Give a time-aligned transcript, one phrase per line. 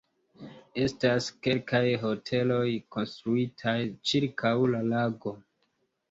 [0.83, 2.65] Estas kelkaj hoteloj
[2.95, 3.75] konstruitaj
[4.13, 5.35] ĉirkaŭ la lago.